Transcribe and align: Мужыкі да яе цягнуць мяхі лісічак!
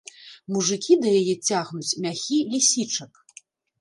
Мужыкі 0.55 0.95
да 1.03 1.11
яе 1.19 1.35
цягнуць 1.47 1.97
мяхі 2.07 2.41
лісічак! 2.55 3.13